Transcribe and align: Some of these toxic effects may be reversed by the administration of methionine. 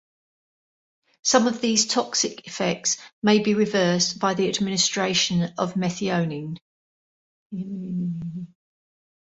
Some 1.21 1.45
of 1.45 1.61
these 1.61 1.85
toxic 1.85 2.47
effects 2.47 2.97
may 3.21 3.37
be 3.37 3.53
reversed 3.53 4.17
by 4.17 4.33
the 4.33 4.49
administration 4.49 5.53
of 5.59 5.75
methionine. 5.75 6.57